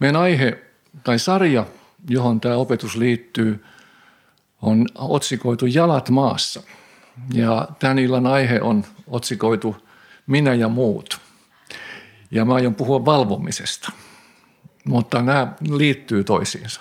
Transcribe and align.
Meidän 0.00 0.16
aihe 0.16 0.58
tai 1.04 1.18
sarja, 1.18 1.66
johon 2.08 2.40
tämä 2.40 2.56
opetus 2.56 2.96
liittyy, 2.96 3.64
on 4.62 4.86
otsikoitu 4.94 5.66
Jalat 5.66 6.10
maassa. 6.10 6.62
Ja 7.34 7.68
tämän 7.78 7.98
illan 7.98 8.26
aihe 8.26 8.60
on 8.60 8.84
otsikoitu 9.06 9.76
Minä 10.26 10.54
ja 10.54 10.68
muut. 10.68 11.20
Ja 12.30 12.44
mä 12.44 12.54
aion 12.54 12.74
puhua 12.74 13.04
valvomisesta, 13.04 13.92
mutta 14.84 15.22
nämä 15.22 15.52
liittyy 15.70 16.24
toisiinsa. 16.24 16.80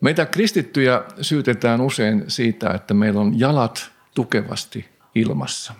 Meitä 0.00 0.26
kristittyjä 0.26 1.02
syytetään 1.20 1.80
usein 1.80 2.24
siitä, 2.28 2.70
että 2.70 2.94
meillä 2.94 3.20
on 3.20 3.40
jalat 3.40 3.90
tukevasti 4.14 4.88
ilmassa. 5.14 5.74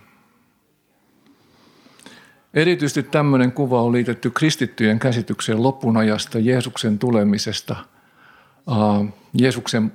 Erityisesti 2.55 3.02
tämmöinen 3.02 3.52
kuva 3.52 3.82
on 3.82 3.93
liitetty 3.93 4.30
kristittyjen 4.30 4.98
käsitykseen 4.98 5.62
lopunajasta, 5.62 6.39
Jeesuksen 6.39 6.98
tulemisesta, 6.98 7.76
Jeesuksen, 9.32 9.93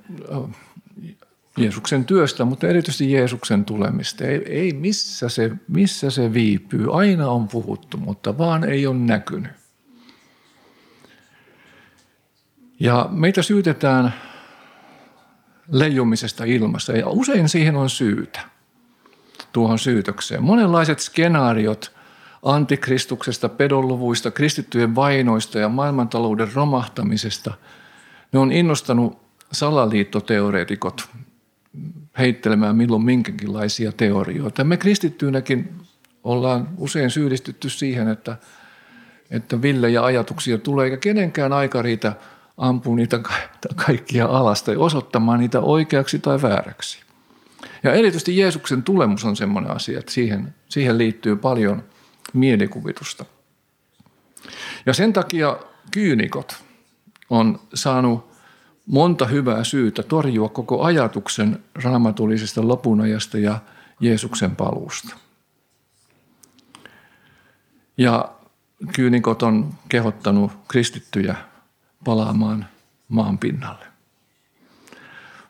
Jeesuksen 1.57 2.05
työstä, 2.05 2.45
mutta 2.45 2.67
erityisesti 2.67 3.11
Jeesuksen 3.11 3.65
tulemista. 3.65 4.25
Ei, 4.25 4.43
ei 4.45 4.73
missä, 4.73 5.29
se, 5.29 5.51
missä 5.67 6.09
se 6.09 6.33
viipyy, 6.33 6.99
aina 6.99 7.29
on 7.29 7.47
puhuttu, 7.47 7.97
mutta 7.97 8.37
vaan 8.37 8.63
ei 8.63 8.87
ole 8.87 8.95
näkynyt. 8.95 9.51
Ja 12.79 13.09
meitä 13.11 13.41
syytetään 13.41 14.13
leijumisesta 15.71 16.43
ilmassa 16.43 16.93
ja 16.93 17.07
usein 17.07 17.49
siihen 17.49 17.75
on 17.75 17.89
syytä 17.89 18.39
tuohon 19.51 19.79
syytökseen. 19.79 20.43
Monenlaiset 20.43 20.99
skenaariot– 20.99 21.91
antikristuksesta, 22.43 23.49
pedonluvuista, 23.49 24.31
kristittyjen 24.31 24.95
vainoista 24.95 25.59
ja 25.59 25.69
maailmantalouden 25.69 26.53
romahtamisesta. 26.53 27.53
Ne 28.31 28.39
on 28.39 28.51
innostanut 28.51 29.19
salaliittoteoreetikot 29.51 31.09
heittelemään 32.17 32.75
milloin 32.75 33.03
minkäkinlaisia 33.03 33.91
teorioita. 33.91 34.63
Me 34.63 34.77
kristittyinäkin 34.77 35.73
ollaan 36.23 36.69
usein 36.77 37.09
syyllistytty 37.09 37.69
siihen, 37.69 38.07
että, 38.07 38.37
että 39.31 39.61
villejä 39.61 40.03
ajatuksia 40.03 40.57
tulee, 40.57 40.85
eikä 40.85 40.97
kenenkään 40.97 41.53
aika 41.53 41.81
riitä 41.81 42.13
ampua 42.57 42.95
niitä 42.95 43.19
kaikkia 43.85 44.25
alasta 44.25 44.71
ja 44.71 44.79
osoittamaan 44.79 45.39
niitä 45.39 45.59
oikeaksi 45.59 46.19
tai 46.19 46.41
vääräksi. 46.41 47.03
Ja 47.83 47.93
erityisesti 47.93 48.37
Jeesuksen 48.37 48.83
tulemus 48.83 49.25
on 49.25 49.35
sellainen 49.35 49.71
asia, 49.71 49.99
että 49.99 50.11
siihen, 50.11 50.53
siihen 50.69 50.97
liittyy 50.97 51.35
paljon– 51.35 51.83
mielikuvitusta. 52.33 53.25
Ja 54.85 54.93
sen 54.93 55.13
takia 55.13 55.57
kyynikot 55.91 56.63
on 57.29 57.59
saanut 57.73 58.29
monta 58.85 59.25
hyvää 59.25 59.63
syytä 59.63 60.03
torjua 60.03 60.49
koko 60.49 60.83
ajatuksen 60.83 61.63
raamatullisesta 61.83 62.67
lopunajasta 62.67 63.37
ja 63.37 63.59
Jeesuksen 63.99 64.55
paluusta. 64.55 65.15
Ja 67.97 68.31
kyynikot 68.93 69.43
on 69.43 69.73
kehottanut 69.89 70.51
kristittyjä 70.67 71.35
palaamaan 72.05 72.65
maan 73.09 73.37
pinnalle. 73.37 73.85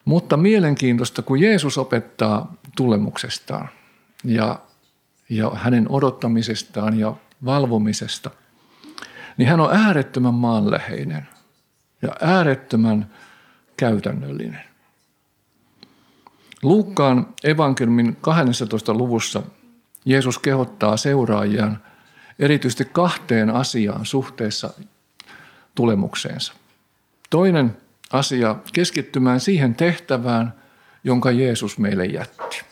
Mutta 0.05 0.37
mielenkiintoista, 0.37 1.21
kun 1.21 1.41
Jeesus 1.41 1.77
opettaa 1.77 2.53
tulemuksestaan 2.75 3.69
ja 4.23 4.59
ja 5.29 5.51
hänen 5.55 5.85
odottamisestaan 5.89 6.99
ja 6.99 7.15
valvomisesta, 7.45 8.31
niin 9.37 9.49
hän 9.49 9.59
on 9.59 9.75
äärettömän 9.75 10.33
maanläheinen 10.33 11.27
ja 12.01 12.15
äärettömän 12.21 13.09
käytännöllinen. 13.77 14.63
Luukkaan 16.63 17.27
evankelmin 17.43 18.17
12. 18.21 18.93
luvussa 18.93 19.43
Jeesus 20.05 20.39
kehottaa 20.39 20.97
seuraajiaan 20.97 21.83
erityisesti 22.39 22.85
kahteen 22.85 23.49
asiaan 23.49 24.05
suhteessa 24.05 24.73
tulemukseensa. 25.75 26.53
Toinen 27.29 27.77
asia 28.11 28.55
keskittymään 28.73 29.39
siihen 29.39 29.75
tehtävään, 29.75 30.53
jonka 31.03 31.31
Jeesus 31.31 31.77
meille 31.77 32.05
jätti 32.05 32.68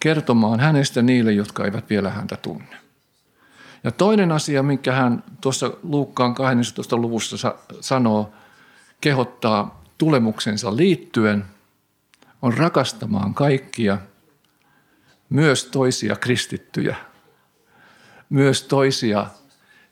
kertomaan 0.00 0.60
hänestä 0.60 1.02
niille, 1.02 1.32
jotka 1.32 1.64
eivät 1.64 1.90
vielä 1.90 2.10
häntä 2.10 2.36
tunne. 2.36 2.76
Ja 3.84 3.92
toinen 3.92 4.32
asia, 4.32 4.62
minkä 4.62 4.92
hän 4.92 5.24
tuossa 5.40 5.72
Luukkaan 5.82 6.34
12. 6.34 6.96
luvussa 6.96 7.54
sanoo, 7.80 8.32
kehottaa 9.00 9.82
tulemuksensa 9.98 10.76
liittyen, 10.76 11.44
on 12.42 12.54
rakastamaan 12.54 13.34
kaikkia, 13.34 13.98
myös 15.28 15.64
toisia 15.64 16.16
kristittyjä, 16.16 16.96
myös 18.30 18.62
toisia 18.62 19.26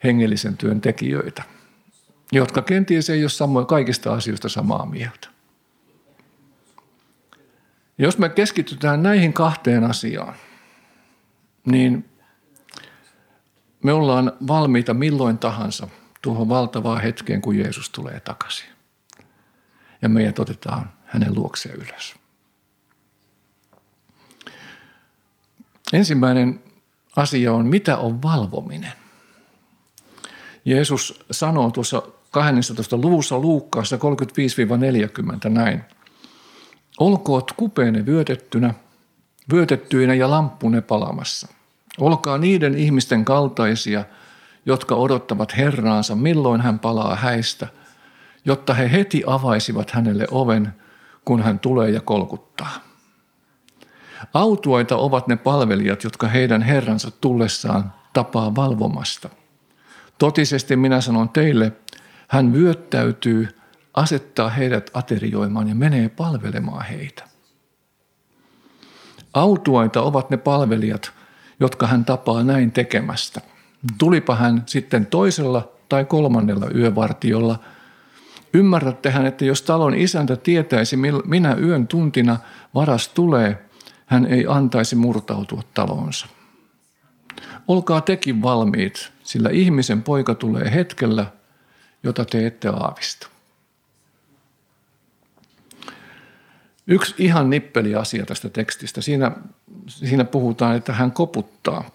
hengellisen 0.05 0.57
työn 0.57 0.81
tekijöitä, 0.81 1.43
jotka 2.33 2.63
kenties 2.63 3.11
ei 3.11 3.23
ole 3.23 3.31
samoin 3.31 3.67
kaikista 3.67 4.15
asioista 4.15 4.49
samaa 4.49 4.87
mieltä. 4.87 5.34
Jos 7.99 8.19
me 8.19 8.29
keskitytään 8.29 9.03
näihin 9.03 9.33
kahteen 9.33 9.85
asiaan, 9.85 10.35
niin 11.67 12.11
me 13.83 13.93
ollaan 13.93 14.33
valmiita 14.47 14.95
milloin 14.95 15.39
tahansa 15.39 15.89
tuohon 16.23 16.49
valtavaan 16.49 17.03
hetkeen, 17.03 17.41
kun 17.41 17.59
Jeesus 17.59 17.91
tulee 17.91 18.21
takaisin. 18.21 18.69
Ja 20.03 20.09
meidät 20.09 20.39
otetaan 20.39 20.91
hänen 21.05 21.35
luokseen 21.35 21.75
ylös. 21.75 22.15
Ensimmäinen 25.93 26.63
asia 27.17 27.53
on, 27.53 27.67
mitä 27.67 27.99
on 27.99 28.23
valvominen. 28.23 28.93
Jeesus 30.65 31.25
sanoo 31.31 31.71
tuossa 31.71 32.03
12. 32.31 32.97
luvussa 32.97 33.39
Luukkaassa 33.39 33.97
35-40 33.97 35.49
näin. 35.49 35.85
Olkoot 36.99 37.53
kupeenne 37.53 38.07
vyötettynä, 38.07 38.75
vyötettyinä 39.53 40.15
ja 40.15 40.31
lamppune 40.31 40.81
palamassa. 40.81 41.49
Olkaa 42.01 42.39
niiden 42.39 42.75
ihmisten 42.75 43.25
kaltaisia, 43.25 44.05
jotka 44.67 44.95
odottavat 44.95 45.57
Herraansa, 45.57 46.15
milloin 46.17 46.61
hän 46.61 46.79
palaa 46.79 47.17
häistä, 47.17 47.69
jotta 48.45 48.75
he 48.75 48.93
heti 48.93 49.23
avaisivat 49.27 49.91
hänelle 49.91 50.27
oven, 50.31 50.75
kun 51.25 51.43
hän 51.43 51.59
tulee 51.59 51.91
ja 51.91 52.01
kolkuttaa. 52.01 52.81
Autuaita 54.35 54.97
ovat 54.97 55.29
ne 55.29 55.37
palvelijat, 55.37 56.05
jotka 56.05 56.29
heidän 56.29 56.63
Herransa 56.63 57.11
tullessaan 57.11 57.93
tapaa 58.13 58.55
valvomasta. 58.55 59.29
Totisesti 60.19 60.77
minä 60.77 61.01
sanon 61.01 61.29
teille, 61.29 61.73
hän 62.29 62.53
vyöttäytyy– 62.53 63.49
asettaa 63.95 64.49
heidät 64.49 64.91
aterioimaan 64.95 65.69
ja 65.69 65.75
menee 65.75 66.09
palvelemaan 66.09 66.87
heitä. 66.87 67.25
Autuaita 69.35 70.03
ovat 70.03 70.31
ne 70.31 70.37
palvelijat, 70.37 71.13
jotka 71.61 71.87
hän 71.87 72.05
tapaa 72.05 72.45
näin 72.45 72.73
tekemästä. 72.73 73.41
Tulipa 73.99 74.35
hän 74.35 74.63
sitten 74.67 75.07
toisella 75.07 75.73
tai 75.89 76.05
kolmannella 76.05 76.67
yövartiolla. 76.75 77.59
Ymmärrättehän, 78.55 79.27
että 79.27 79.45
jos 79.45 79.63
talon 79.63 79.95
isäntä 79.95 80.37
tietäisi, 80.37 80.97
minä 81.25 81.55
yön 81.55 81.89
tuntina 81.89 82.39
varas 82.75 83.09
tulee, 83.09 83.65
hän 84.07 84.27
ei 84.27 84.45
antaisi 84.49 84.97
murtautua 84.97 85.63
talonsa. 85.75 86.27
Olkaa 87.69 88.01
tekin 88.01 88.43
valmiit, 88.43 89.13
sillä 89.23 89.51
ihmisen 89.51 90.03
poika 90.03 90.35
tulee 90.35 90.75
hetkellä, 90.75 91.27
jota 92.03 92.25
te 92.25 92.47
ette 92.47 92.69
aavista. 92.69 93.34
Yksi 96.87 97.15
ihan 97.19 97.51
nippeli 97.51 97.95
asia 97.95 98.27
tästä 98.27 98.49
tekstistä. 98.49 99.01
Siinä, 99.01 99.33
siinä 99.87 100.25
puhutaan, 100.25 100.77
että 100.77 100.93
hän 100.93 101.13
koputtaa. 101.13 101.91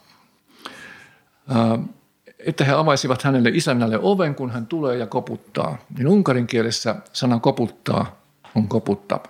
että 2.40 2.66
he 2.66 2.72
avaisivat 2.72 3.24
hänelle 3.24 3.50
isännälle 3.54 4.00
oven, 4.02 4.36
kun 4.36 4.52
hän 4.52 4.68
tulee 4.68 4.98
ja 4.98 5.08
koputtaa. 5.08 5.78
Niin 5.98 6.08
unkarin 6.08 6.48
kielessä 6.48 6.96
sana 7.14 7.40
koputtaa 7.40 8.20
on 8.56 8.68
koputtaa. 8.68 9.24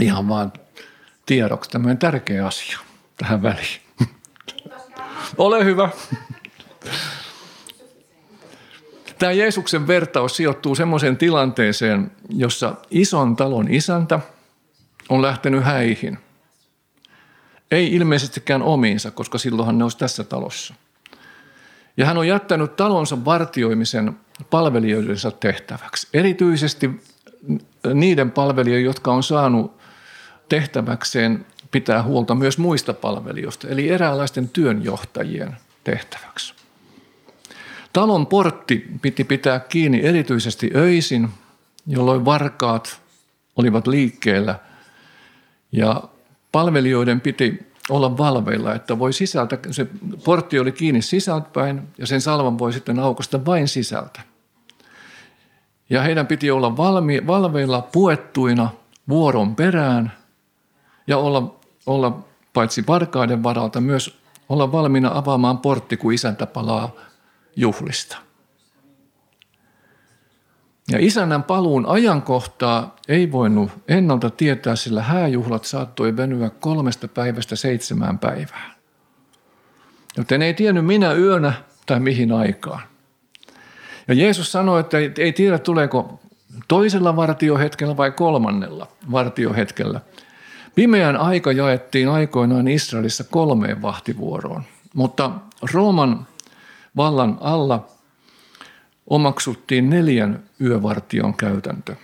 Ihan 0.00 0.28
vaan 0.28 0.52
tiedoksi 1.26 1.70
tämmöinen 1.70 1.98
tärkeä 1.98 2.46
asia 2.46 2.78
tähän 3.16 3.42
väliin. 3.42 3.80
Ole 5.38 5.64
hyvä. 5.64 5.88
Tämä 9.18 9.32
Jeesuksen 9.32 9.86
vertaus 9.86 10.36
sijoittuu 10.36 10.74
semmoiseen 10.74 11.16
tilanteeseen, 11.16 12.10
jossa 12.28 12.74
ison 12.90 13.36
talon 13.36 13.70
isäntä 13.70 14.20
on 15.08 15.22
lähtenyt 15.22 15.64
häihin. 15.64 16.18
Ei 17.70 17.94
ilmeisestikään 17.94 18.62
omiinsa, 18.62 19.10
koska 19.10 19.38
silloinhan 19.38 19.78
ne 19.78 19.84
olisi 19.84 19.98
tässä 19.98 20.24
talossa. 20.24 20.74
Ja 21.96 22.06
hän 22.06 22.18
on 22.18 22.28
jättänyt 22.28 22.76
talonsa 22.76 23.24
vartioimisen 23.24 24.16
palvelijoidensa 24.50 25.30
tehtäväksi. 25.30 26.08
Erityisesti 26.14 26.90
niiden 27.94 28.30
palvelijoiden, 28.30 28.84
jotka 28.84 29.12
on 29.12 29.22
saanut 29.22 29.78
tehtäväkseen 30.48 31.46
pitää 31.70 32.02
huolta 32.02 32.34
myös 32.34 32.58
muista 32.58 32.94
palvelijoista, 32.94 33.68
eli 33.68 33.88
eräänlaisten 33.88 34.48
työnjohtajien 34.48 35.56
tehtäväksi. 35.84 36.57
Talon 37.92 38.26
portti 38.26 38.86
piti 39.02 39.24
pitää 39.24 39.60
kiinni 39.60 40.00
erityisesti 40.00 40.70
öisin, 40.74 41.28
jolloin 41.86 42.24
varkaat 42.24 43.00
olivat 43.56 43.86
liikkeellä 43.86 44.58
ja 45.72 46.02
palvelijoiden 46.52 47.20
piti 47.20 47.68
olla 47.90 48.18
valveilla, 48.18 48.74
että 48.74 48.98
voi 48.98 49.12
sisältä, 49.12 49.58
se 49.70 49.86
portti 50.24 50.58
oli 50.58 50.72
kiinni 50.72 51.02
sisältäpäin 51.02 51.82
ja 51.98 52.06
sen 52.06 52.20
salvan 52.20 52.58
voi 52.58 52.72
sitten 52.72 52.98
aukosta 52.98 53.44
vain 53.44 53.68
sisältä. 53.68 54.20
Ja 55.90 56.02
heidän 56.02 56.26
piti 56.26 56.50
olla 56.50 56.76
valmi, 56.76 57.26
valveilla 57.26 57.82
puettuina 57.92 58.70
vuoron 59.08 59.56
perään 59.56 60.12
ja 61.06 61.18
olla, 61.18 61.56
olla 61.86 62.24
paitsi 62.52 62.84
varkaiden 62.86 63.42
varalta 63.42 63.80
myös 63.80 64.18
olla 64.48 64.72
valmiina 64.72 65.10
avaamaan 65.14 65.58
portti, 65.58 65.96
kun 65.96 66.12
isäntä 66.12 66.46
palaa 66.46 66.92
juhlista. 67.56 68.16
Ja 70.90 70.98
isännän 71.00 71.42
paluun 71.42 71.86
ajankohtaa 71.86 72.96
ei 73.08 73.32
voinut 73.32 73.70
ennalta 73.88 74.30
tietää, 74.30 74.76
sillä 74.76 75.02
hääjuhlat 75.02 75.64
saattoi 75.64 76.16
venyä 76.16 76.50
kolmesta 76.50 77.08
päivästä 77.08 77.56
seitsemään 77.56 78.18
päivään. 78.18 78.74
Joten 80.16 80.42
ei 80.42 80.54
tiennyt 80.54 80.86
minä 80.86 81.12
yönä 81.12 81.52
tai 81.86 82.00
mihin 82.00 82.32
aikaan. 82.32 82.80
Ja 84.08 84.14
Jeesus 84.14 84.52
sanoi, 84.52 84.80
että 84.80 84.98
ei 84.98 85.32
tiedä 85.32 85.58
tuleeko 85.58 86.20
toisella 86.68 87.16
vartiohetkellä 87.16 87.96
vai 87.96 88.10
kolmannella 88.10 88.88
vartiohetkellä. 89.12 90.00
Pimeän 90.74 91.16
aika 91.16 91.52
jaettiin 91.52 92.08
aikoinaan 92.08 92.68
Israelissa 92.68 93.24
kolmeen 93.24 93.82
vahtivuoroon, 93.82 94.62
mutta 94.94 95.30
Rooman 95.72 96.26
vallan 96.98 97.38
alla 97.40 97.88
omaksuttiin 99.06 99.90
neljän 99.90 100.42
yövartion 100.60 101.34
käytäntö. 101.34 101.96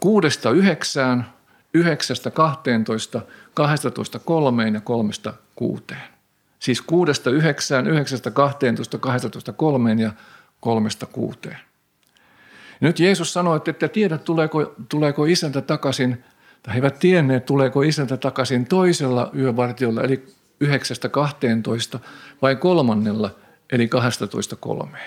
Kuudesta 0.00 0.50
yhdeksään, 0.50 1.26
yhdeksästä 1.74 2.30
kahteentoista, 2.30 3.20
kahdestatoista 3.54 4.18
kolmeen 4.18 4.74
ja 4.74 4.80
kolmesta 4.80 5.34
kuuteen. 5.56 6.14
Siis 6.58 6.82
kuudesta 6.82 7.30
yhdeksään, 7.30 7.86
yhdeksästä 7.86 8.30
kahteentoista, 8.30 8.98
kahdestatoista 8.98 9.52
kolmeen 9.52 9.98
ja 9.98 10.12
kolmesta 10.60 11.06
kuuteen. 11.06 11.58
Nyt 12.80 13.00
Jeesus 13.00 13.32
sanoi, 13.32 13.56
että 13.56 13.70
ette 13.70 13.88
tiedä, 13.88 14.18
tuleeko, 14.18 14.74
tuleeko 14.88 15.24
isäntä 15.24 15.60
takaisin, 15.60 16.24
tai 16.62 16.74
he 16.74 16.78
eivät 16.78 16.98
tienneet, 16.98 17.46
tuleeko 17.46 17.82
isäntä 17.82 18.16
takaisin 18.16 18.66
toisella 18.66 19.30
yövartiolla, 19.36 20.02
eli 20.02 20.24
9.12, 20.64 21.98
vai 22.42 22.56
kolmannella, 22.56 23.30
eli 23.74 23.90
12.3. 24.86 24.98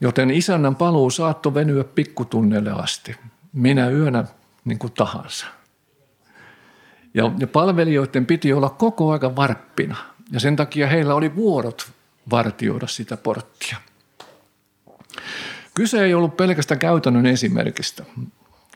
Joten 0.00 0.30
isännän 0.30 0.76
paluu 0.76 1.10
saattoi 1.10 1.54
venyä 1.54 1.84
pikkutunneille 1.84 2.70
asti, 2.70 3.16
minä 3.52 3.88
yönä 3.88 4.24
niin 4.64 4.78
kuin 4.78 4.92
tahansa. 4.92 5.46
Ja, 7.14 7.32
ja 7.38 7.46
palvelijoiden 7.46 8.26
piti 8.26 8.52
olla 8.52 8.70
koko 8.70 9.12
aika 9.12 9.36
varppina– 9.36 9.96
ja 10.32 10.40
sen 10.40 10.56
takia 10.56 10.86
heillä 10.86 11.14
oli 11.14 11.36
vuorot 11.36 11.92
vartioida 12.30 12.86
sitä 12.86 13.16
porttia. 13.16 13.76
Kyse 15.74 16.04
ei 16.04 16.14
ollut 16.14 16.36
pelkästä 16.36 16.76
käytännön 16.76 17.26
esimerkistä, 17.26 18.04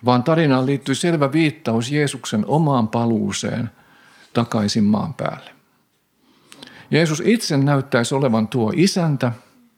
vaan 0.04 0.22
tarinaan 0.22 0.66
liittyy 0.66 0.94
selvä 0.94 1.32
viittaus 1.32 1.90
Jeesuksen 1.90 2.44
omaan 2.46 2.88
paluuseen 2.88 3.70
takaisin 4.32 4.84
maan 4.84 5.14
päälle. 5.14 5.55
Jeesus 6.90 7.22
itse 7.24 7.56
näyttäisi 7.56 8.14
olevan 8.14 8.48
tuo 8.48 8.72
isäntä, 8.76 9.32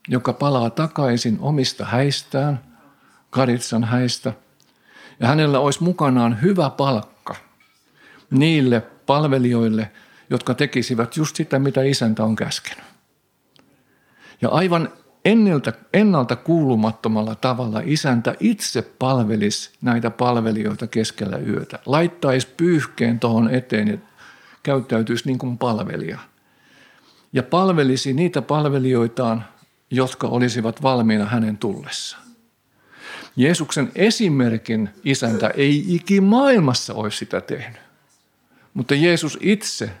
joka 0.07 0.33
palaa 0.33 0.69
takaisin 0.69 1.37
omista 1.41 1.85
häistään, 1.85 2.59
Karitsan 3.29 3.83
häistä, 3.83 4.33
ja 5.19 5.27
hänellä 5.27 5.59
olisi 5.59 5.83
mukanaan 5.83 6.41
hyvä 6.41 6.69
palkka 6.69 7.35
niille 8.31 8.81
palvelijoille, 9.05 9.91
jotka 10.29 10.53
tekisivät 10.53 11.17
just 11.17 11.35
sitä, 11.35 11.59
mitä 11.59 11.83
isäntä 11.83 12.23
on 12.23 12.35
käskenyt. 12.35 12.85
Ja 14.41 14.49
aivan 14.49 14.89
ennalta, 15.25 15.73
ennalta 15.93 16.35
kuulumattomalla 16.35 17.35
tavalla 17.35 17.81
isäntä 17.85 18.35
itse 18.39 18.81
palvelisi 18.81 19.71
näitä 19.81 20.09
palvelijoita 20.09 20.87
keskellä 20.87 21.37
yötä. 21.37 21.79
Laittaisi 21.85 22.47
pyyhkeen 22.57 23.19
tuohon 23.19 23.49
eteen 23.53 23.87
ja 23.87 23.97
käyttäytyisi 24.63 25.25
niin 25.25 25.39
kuin 25.39 25.57
palvelija. 25.57 26.19
Ja 27.33 27.43
palvelisi 27.43 28.13
niitä 28.13 28.41
palvelijoitaan, 28.41 29.45
jotka 29.91 30.27
olisivat 30.27 30.81
valmiina 30.81 31.25
hänen 31.25 31.57
tullessaan. 31.57 32.23
Jeesuksen 33.35 33.91
esimerkin 33.95 34.89
isäntä 35.03 35.47
ei 35.47 35.95
ikimaailmassa 35.95 36.93
olisi 36.93 37.17
sitä 37.17 37.41
tehnyt. 37.41 37.81
Mutta 38.73 38.95
Jeesus 38.95 39.37
itse 39.41 39.91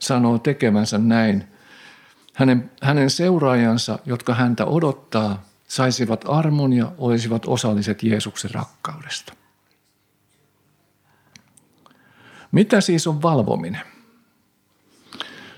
sanoo 0.00 0.38
tekevänsä 0.38 0.98
näin. 0.98 1.44
Hänen, 2.34 2.70
hänen 2.82 3.10
seuraajansa, 3.10 3.98
jotka 4.06 4.34
häntä 4.34 4.66
odottaa, 4.66 5.44
saisivat 5.68 6.24
armon 6.28 6.72
ja 6.72 6.92
olisivat 6.98 7.42
osalliset 7.46 8.02
Jeesuksen 8.02 8.50
rakkaudesta. 8.50 9.32
Mitä 12.52 12.80
siis 12.80 13.06
on 13.06 13.22
valvominen? 13.22 13.93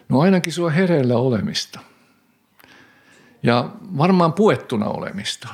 No 0.09 0.21
ainakin 0.21 0.53
on 0.63 0.73
hereillä 0.73 1.17
olemista. 1.17 1.81
Ja 3.43 3.71
varmaan 3.99 4.33
puettuna 4.33 4.87
olemista. 4.87 5.49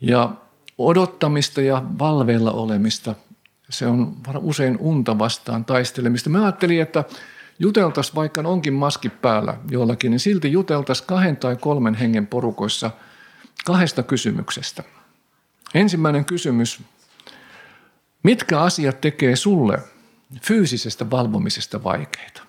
Ja 0.00 0.32
odottamista 0.78 1.60
ja 1.60 1.82
valveilla 1.98 2.50
olemista 2.50 3.14
se 3.70 3.86
on 3.86 4.16
usein 4.38 4.76
unta 4.80 5.18
vastaan 5.18 5.64
taistelemista. 5.64 6.30
Mä 6.30 6.42
ajattelin, 6.42 6.82
että 6.82 7.04
juteltaisiin, 7.58 8.14
vaikka 8.14 8.40
onkin 8.44 8.72
maski 8.72 9.08
päällä 9.08 9.54
jollakin, 9.70 10.10
niin 10.10 10.20
silti 10.20 10.52
juteltaisiin 10.52 11.06
kahden 11.06 11.36
tai 11.36 11.56
kolmen 11.56 11.94
hengen 11.94 12.26
porukoissa 12.26 12.90
kahdesta 13.64 14.02
kysymyksestä. 14.02 14.82
Ensimmäinen 15.74 16.24
kysymys, 16.24 16.82
mitkä 18.22 18.60
asiat 18.60 19.00
tekee 19.00 19.36
sulle 19.36 19.78
fyysisestä 20.40 21.10
valvomisesta 21.10 21.84
vaikeita? 21.84 22.42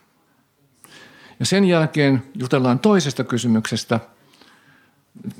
Ja 1.40 1.46
sen 1.46 1.66
jälkeen 1.66 2.24
jutellaan 2.40 2.80
toisesta 2.80 3.24
kysymyksestä. 3.24 4.00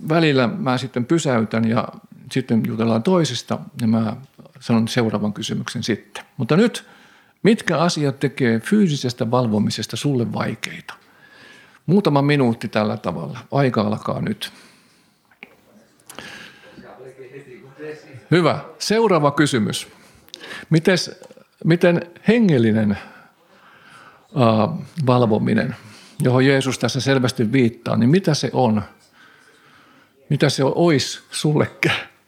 Välillä 0.10 0.48
mä 0.48 0.78
sitten 0.78 1.06
pysäytän 1.06 1.70
ja 1.70 1.88
sitten 2.32 2.64
jutellaan 2.68 3.04
toisesta 3.04 3.60
ja 3.82 3.88
mä 3.88 4.18
sanon 4.60 4.88
seuraavan 4.88 5.34
kysymyksen 5.34 5.84
sitten. 5.84 6.24
Mutta 6.38 6.56
nyt, 6.58 6.86
mitkä 7.44 7.78
asiat 7.78 8.20
tekee 8.20 8.60
fyysisestä 8.60 9.32
valvomisesta 9.32 9.98
sulle 9.98 10.34
vaikeita? 10.34 10.94
Muutama 11.86 12.22
minuutti 12.22 12.68
tällä 12.68 12.98
tavalla. 12.98 13.40
Aika 13.52 13.82
alkaa 13.82 14.22
nyt. 14.22 14.52
Hyvä. 18.32 18.66
Seuraava 18.80 19.32
kysymys. 19.32 19.88
Mites, 20.70 21.22
miten 21.64 22.02
hengellinen 22.28 22.92
äh, 22.92 22.98
valvominen, 25.06 25.76
johon 26.20 26.46
Jeesus 26.46 26.80
tässä 26.80 27.02
selvästi 27.02 27.52
viittaa, 27.52 27.98
niin 27.98 28.10
mitä 28.10 28.34
se 28.34 28.50
on? 28.54 28.84
Mitä 30.30 30.50
se 30.50 30.64
olisi 30.64 31.20
sulle 31.32 31.68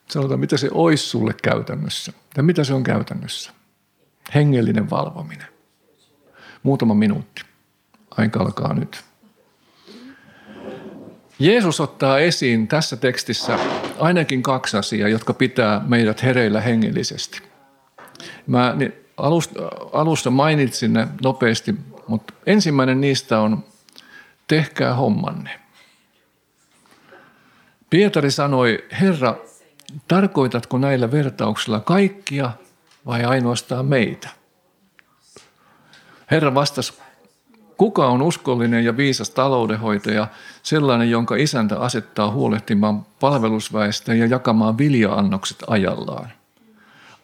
sanotaan, 0.08 0.40
mitä 0.40 0.58
se 0.58 0.70
olisi 0.72 1.06
sulle 1.06 1.34
käytännössä. 1.44 2.14
Ja 2.38 2.44
mitä 2.44 2.64
se 2.64 2.74
on 2.74 2.84
käytännössä? 2.84 3.52
Hengellinen 4.36 4.90
valvominen. 4.90 5.48
Muutama 6.64 6.94
minuutti. 6.94 7.42
Aika 8.12 8.40
alkaa 8.40 8.74
nyt. 8.74 9.04
Jeesus 11.40 11.80
ottaa 11.80 12.20
esiin 12.20 12.68
tässä 12.68 12.96
tekstissä 12.96 13.60
ainakin 14.00 14.44
kaksi 14.44 14.78
asiaa, 14.78 15.10
jotka 15.10 15.34
pitää 15.34 15.82
meidät 15.88 16.24
hereillä 16.24 16.62
hengellisesti. 16.62 17.42
Mä 18.48 18.74
niin 18.76 18.94
alusta, 19.18 19.60
alussa 19.94 20.30
mainitsin 20.30 20.94
ne 20.94 21.08
nopeasti, 21.24 21.76
mutta 22.08 22.34
ensimmäinen 22.46 23.02
niistä 23.02 23.40
on 23.40 23.64
tehkää 24.48 24.94
hommanne. 24.96 25.60
Pietari 27.90 28.32
sanoi, 28.32 28.84
Herra, 29.02 29.36
tarkoitatko 30.08 30.78
näillä 30.78 31.12
vertauksilla 31.12 31.80
kaikkia 31.80 32.52
vai 33.06 33.24
ainoastaan 33.24 33.86
meitä? 33.86 34.30
Herra 36.32 36.56
vastasi, 36.56 36.94
kuka 37.78 38.08
on 38.08 38.22
uskollinen 38.22 38.86
ja 38.86 38.98
viisas 38.98 39.30
taloudenhoitaja, 39.30 40.28
sellainen, 40.64 41.12
jonka 41.12 41.36
isäntä 41.36 41.80
asettaa 41.80 42.32
huolehtimaan 42.32 43.06
palvelusväestä 43.20 44.14
ja 44.14 44.26
jakamaan 44.26 44.78
viljaannokset 44.78 45.64
ajallaan. 45.68 46.32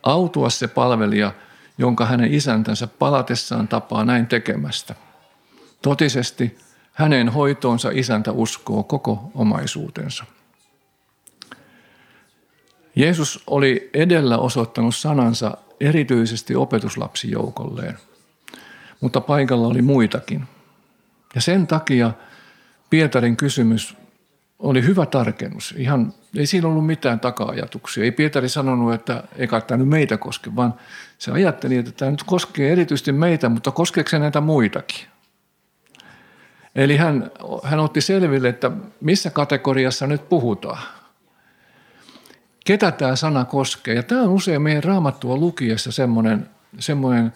Autua 0.03 0.49
se 0.49 0.67
palvelija, 0.67 1.31
jonka 1.81 2.05
hänen 2.05 2.33
isäntänsä 2.33 2.87
palatessaan 2.87 3.67
tapaa 3.67 4.05
näin 4.05 4.27
tekemästä. 4.27 4.95
Totisesti 5.81 6.57
hänen 6.93 7.29
hoitoonsa 7.29 7.89
isäntä 7.93 8.31
uskoo 8.31 8.83
koko 8.83 9.31
omaisuutensa. 9.35 10.25
Jeesus 12.95 13.43
oli 13.47 13.89
edellä 13.93 14.37
osoittanut 14.37 14.95
sanansa 14.95 15.57
erityisesti 15.79 16.55
opetuslapsijoukolleen, 16.55 17.97
mutta 19.01 19.21
paikalla 19.21 19.67
oli 19.67 19.81
muitakin. 19.81 20.47
Ja 21.35 21.41
sen 21.41 21.67
takia 21.67 22.11
Pietarin 22.89 23.37
kysymys 23.37 23.97
oli 24.59 24.83
hyvä 24.85 25.05
tarkennus. 25.05 25.73
Ihan, 25.77 26.13
ei 26.37 26.45
siinä 26.45 26.67
ollut 26.67 26.85
mitään 26.85 27.19
taka-ajatuksia. 27.19 28.03
Ei 28.03 28.11
Pietari 28.11 28.49
sanonut, 28.49 28.93
että 28.93 29.23
ei 29.35 29.47
tämä 29.47 29.77
nyt 29.77 29.87
meitä 29.87 30.17
koske, 30.17 30.55
vaan 30.55 30.73
se 31.17 31.31
ajatteli, 31.31 31.77
että 31.77 31.91
tämä 31.91 32.11
nyt 32.11 32.23
koskee 32.23 32.71
erityisesti 32.71 33.11
meitä, 33.11 33.49
mutta 33.49 33.71
koskeeko 33.71 34.09
se 34.09 34.19
näitä 34.19 34.41
muitakin? 34.41 35.05
Eli 36.75 36.97
hän, 36.97 37.31
hän 37.63 37.79
otti 37.79 38.01
selville, 38.01 38.49
että 38.49 38.71
missä 39.01 39.29
kategoriassa 39.29 40.07
nyt 40.07 40.29
puhutaan. 40.29 40.83
Ketä 42.65 42.91
tämä 42.91 43.15
sana 43.15 43.45
koskee? 43.45 43.95
Ja 43.95 44.03
tämä 44.03 44.21
on 44.21 44.29
usein 44.29 44.61
meidän 44.61 44.83
raamattua 44.83 45.37
lukiessa 45.37 45.91
semmoinen, 45.91 46.49
semmoinen 46.79 47.33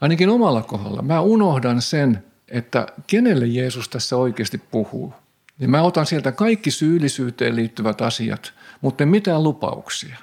ainakin 0.00 0.28
omalla 0.28 0.62
kohdalla. 0.62 1.02
Mä 1.02 1.20
unohdan 1.20 1.82
sen, 1.82 2.24
että 2.48 2.86
kenelle 3.06 3.46
Jeesus 3.46 3.88
tässä 3.88 4.16
oikeasti 4.16 4.58
puhuu. 4.58 5.14
Ja 5.58 5.68
mä 5.68 5.82
otan 5.82 6.06
sieltä 6.06 6.32
kaikki 6.32 6.70
syyllisyyteen 6.70 7.56
liittyvät 7.56 8.00
asiat, 8.00 8.52
mutta 8.80 9.04
en 9.04 9.08
mitään 9.08 9.42
lupauksia. 9.42 10.16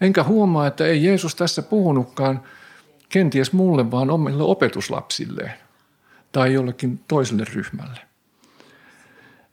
Enkä 0.00 0.22
huomaa, 0.22 0.66
että 0.66 0.86
ei 0.86 1.04
Jeesus 1.04 1.34
tässä 1.34 1.62
puhunutkaan 1.62 2.42
kenties 3.08 3.52
mulle, 3.52 3.90
vaan 3.90 4.10
omille 4.10 4.42
opetuslapsilleen 4.42 5.52
tai 6.32 6.54
jollekin 6.54 7.00
toiselle 7.08 7.44
ryhmälle. 7.54 8.00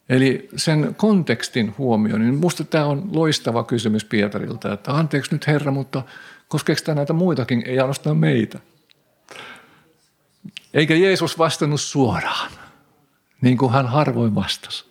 Eli 0.09 0.49
sen 0.55 0.95
kontekstin 0.97 1.75
huomioon, 1.77 2.21
niin 2.21 2.33
minusta 2.33 2.63
tämä 2.63 2.85
on 2.85 3.09
loistava 3.13 3.63
kysymys 3.63 4.05
Pietarilta, 4.05 4.73
että 4.73 4.97
anteeksi 4.97 5.31
nyt 5.31 5.47
Herra, 5.47 5.71
mutta 5.71 6.03
koskeeko 6.47 6.81
tämä 6.85 6.95
näitä 6.95 7.13
muitakin, 7.13 7.63
ei 7.65 7.79
ainoastaan 7.79 8.17
meitä. 8.17 8.59
Eikä 10.73 10.95
Jeesus 10.95 11.37
vastannut 11.37 11.81
suoraan, 11.81 12.51
niin 13.41 13.57
kuin 13.57 13.73
hän 13.73 13.87
harvoin 13.87 14.35
vastasi. 14.35 14.85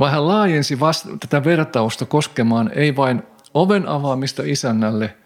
Vaan 0.00 0.12
hän 0.12 0.28
laajensi 0.28 0.80
vasta- 0.80 1.08
tätä 1.20 1.44
vertausta 1.44 2.06
koskemaan 2.06 2.70
ei 2.74 2.96
vain 2.96 3.22
oven 3.54 3.88
avaamista 3.88 4.42
isännälle, 4.46 5.16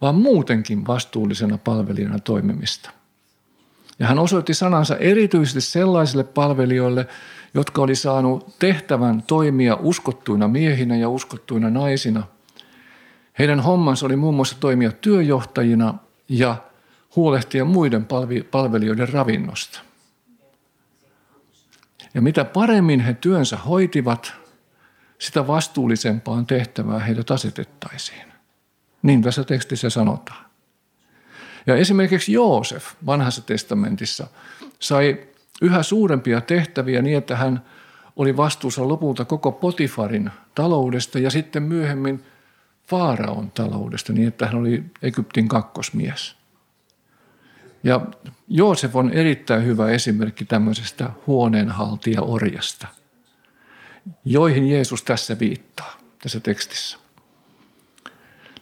vaan 0.00 0.14
muutenkin 0.14 0.86
vastuullisena 0.86 1.58
palvelijana 1.58 2.18
toimimista. 2.18 2.90
Ja 3.98 4.06
hän 4.06 4.18
osoitti 4.18 4.54
sanansa 4.54 4.96
erityisesti 4.96 5.60
sellaisille 5.60 6.24
palvelijoille, 6.24 7.06
jotka 7.54 7.82
oli 7.82 7.94
saanut 7.94 8.54
tehtävän 8.58 9.22
toimia 9.22 9.76
uskottuina 9.80 10.48
miehinä 10.48 10.96
ja 10.96 11.08
uskottuina 11.08 11.70
naisina. 11.70 12.22
Heidän 13.38 13.60
hommansa 13.60 14.06
oli 14.06 14.16
muun 14.16 14.34
muassa 14.34 14.56
toimia 14.60 14.92
työjohtajina 14.92 15.94
ja 16.28 16.56
huolehtia 17.16 17.64
muiden 17.64 18.06
palvelijoiden 18.50 19.08
ravinnosta. 19.08 19.89
Ja 22.14 22.22
mitä 22.22 22.44
paremmin 22.44 23.00
he 23.00 23.14
työnsä 23.14 23.56
hoitivat, 23.56 24.32
sitä 25.18 25.46
vastuullisempaan 25.46 26.46
tehtävää 26.46 26.98
heidät 26.98 27.30
asetettaisiin. 27.30 28.32
Niin 29.02 29.22
tässä 29.22 29.44
tekstissä 29.44 29.90
sanotaan. 29.90 30.44
Ja 31.66 31.76
esimerkiksi 31.76 32.32
Joosef 32.32 32.86
vanhassa 33.06 33.42
testamentissa 33.42 34.26
sai 34.78 35.26
yhä 35.62 35.82
suurempia 35.82 36.40
tehtäviä 36.40 37.02
niin, 37.02 37.18
että 37.18 37.36
hän 37.36 37.62
oli 38.16 38.36
vastuussa 38.36 38.88
lopulta 38.88 39.24
koko 39.24 39.52
Potifarin 39.52 40.30
taloudesta 40.54 41.18
ja 41.18 41.30
sitten 41.30 41.62
myöhemmin 41.62 42.24
Faaraon 42.86 43.50
taloudesta 43.50 44.12
niin, 44.12 44.28
että 44.28 44.46
hän 44.46 44.54
oli 44.54 44.84
Egyptin 45.02 45.48
kakkosmies. 45.48 46.39
Ja 47.82 48.00
Joosef 48.48 48.96
on 48.96 49.10
erittäin 49.10 49.64
hyvä 49.64 49.90
esimerkki 49.90 50.44
tämmöisestä 50.44 51.10
huoneenhaltija-orjasta, 51.26 52.86
joihin 54.24 54.70
Jeesus 54.70 55.02
tässä 55.02 55.38
viittaa, 55.38 55.96
tässä 56.22 56.40
tekstissä. 56.40 56.98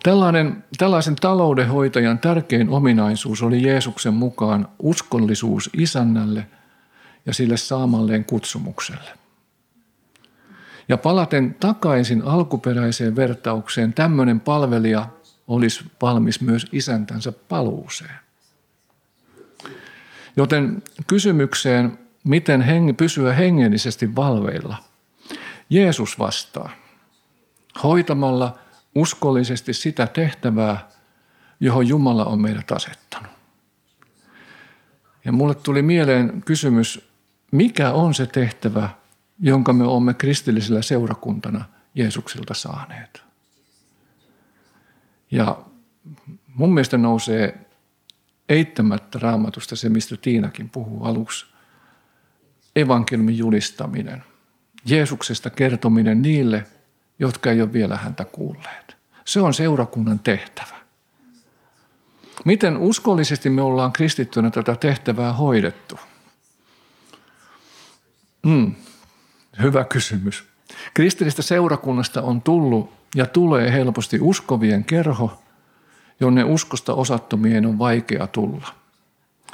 Tällainen, 0.02 0.64
tällaisen 0.78 1.16
taloudenhoitajan 1.16 2.18
tärkein 2.18 2.68
ominaisuus 2.68 3.42
oli 3.42 3.62
Jeesuksen 3.62 4.14
mukaan 4.14 4.68
uskollisuus 4.78 5.70
isännälle 5.72 6.46
ja 7.26 7.34
sille 7.34 7.56
saamalleen 7.56 8.24
kutsumukselle. 8.24 9.10
Ja 10.88 10.98
palaten 10.98 11.56
takaisin 11.60 12.22
alkuperäiseen 12.22 13.16
vertaukseen, 13.16 13.92
tämmöinen 13.92 14.40
palvelija 14.40 15.06
olisi 15.48 15.84
valmis 16.02 16.40
myös 16.40 16.66
isäntänsä 16.72 17.32
paluuseen. 17.32 18.27
Joten 20.38 20.82
kysymykseen, 21.06 21.98
miten 22.24 22.60
hengi, 22.60 22.92
pysyä 22.92 23.32
hengellisesti 23.32 24.16
valveilla, 24.16 24.76
Jeesus 25.70 26.18
vastaa 26.18 26.70
hoitamalla– 27.82 28.58
uskollisesti 28.94 29.74
sitä 29.74 30.06
tehtävää, 30.06 30.88
johon 31.60 31.88
Jumala 31.88 32.24
on 32.24 32.40
meidät 32.40 32.72
asettanut. 32.72 33.32
Ja 35.24 35.32
mulle 35.32 35.54
tuli 35.54 35.82
mieleen 35.82 36.42
kysymys, 36.42 37.10
mikä 37.50 37.92
on 37.92 38.14
se 38.14 38.26
tehtävä, 38.26 38.88
jonka 39.40 39.72
me 39.72 39.84
olemme 39.84 40.14
kristillisellä 40.14 40.82
seurakuntana 40.82 41.64
Jeesuksilta 41.94 42.54
saaneet. 42.54 43.22
Ja 45.30 45.58
mun 46.54 46.74
mielestä 46.74 46.98
nousee 46.98 47.67
eittämättä 48.48 49.18
raamatusta 49.18 49.76
se, 49.76 49.88
mistä 49.88 50.16
Tiinakin 50.16 50.70
puhuu 50.70 51.04
aluksi. 51.04 51.46
Evankeliumin 52.76 53.38
julistaminen. 53.38 54.24
Jeesuksesta 54.84 55.50
kertominen 55.50 56.22
niille, 56.22 56.64
jotka 57.18 57.50
ei 57.50 57.62
ole 57.62 57.72
vielä 57.72 57.96
häntä 57.96 58.24
kuulleet. 58.24 58.96
Se 59.24 59.40
on 59.40 59.54
seurakunnan 59.54 60.18
tehtävä. 60.18 60.78
Miten 62.44 62.76
uskollisesti 62.76 63.50
me 63.50 63.62
ollaan 63.62 63.92
kristittynä 63.92 64.50
tätä 64.50 64.76
tehtävää 64.76 65.32
hoidettu? 65.32 65.98
Hmm, 68.46 68.74
hyvä 69.62 69.84
kysymys. 69.84 70.44
Kristillistä 70.94 71.42
seurakunnasta 71.42 72.22
on 72.22 72.42
tullut 72.42 72.92
ja 73.14 73.26
tulee 73.26 73.72
helposti 73.72 74.18
uskovien 74.20 74.84
kerho, 74.84 75.42
jonne 76.20 76.44
uskosta 76.44 76.94
osattomien 76.94 77.66
on 77.66 77.78
vaikea 77.78 78.26
tulla. 78.26 78.68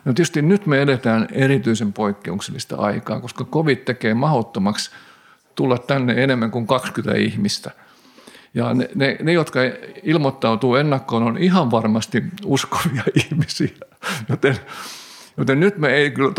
No 0.04 0.12
tietysti 0.12 0.42
nyt 0.42 0.66
me 0.66 0.83
edetään 0.83 1.28
erityisen 1.33 1.92
poikkeuksellista 1.92 2.76
aikaa, 2.76 3.21
koska 3.21 3.44
COVID 3.44 3.78
tekee 3.78 4.14
mahottomaksi 4.14 4.90
tulla 5.54 5.78
tänne 5.78 6.25
enemmän 6.25 6.50
kuin 6.50 6.66
20 6.66 7.21
ihmistä. 7.21 7.71
Ja 8.54 8.75
ne, 8.75 8.88
ne, 8.94 9.16
ne, 9.23 9.33
jotka 9.33 9.61
ilmoittautuu 10.02 10.76
ennakkoon, 10.76 11.23
on 11.23 11.38
ihan 11.38 11.71
varmasti 11.71 12.25
uskovia 12.44 13.02
ihmisiä. 13.25 13.68
Joten, 14.28 14.56
joten 15.37 15.61
nyt 15.61 15.78
me 15.78 15.88
ei 15.88 16.11
kyllä 16.11 16.33